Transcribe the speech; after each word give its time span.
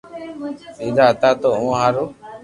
ديدا 0.77 1.05
ھتا 1.11 1.29
تو 1.41 1.49
اووہ 1.57 1.75
ھارو 1.79 2.05